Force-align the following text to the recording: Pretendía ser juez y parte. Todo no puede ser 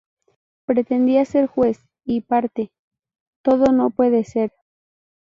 Pretendía 0.65 1.25
ser 1.25 1.45
juez 1.45 1.79
y 2.05 2.21
parte. 2.21 2.71
Todo 3.43 3.71
no 3.71 3.91
puede 3.91 4.23
ser 4.23 4.51